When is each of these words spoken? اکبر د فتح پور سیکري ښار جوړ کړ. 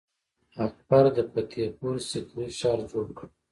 اکبر 0.65 1.05
د 1.15 1.17
فتح 1.31 1.63
پور 1.77 1.95
سیکري 2.09 2.47
ښار 2.57 2.79
جوړ 2.91 3.07
کړ. 3.17 3.27